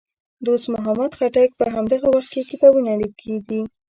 دوست 0.45 0.67
محمد 0.73 1.11
خټک 1.17 1.49
په 1.59 1.65
همدغه 1.75 2.07
وخت 2.15 2.29
کې 2.33 2.49
کتابونه 2.51 2.91
لیکي 3.01 3.35
دي. 3.47 3.61